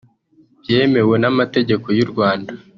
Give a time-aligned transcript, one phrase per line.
[0.61, 2.51] byemewe n’amategeko y’u Rwanda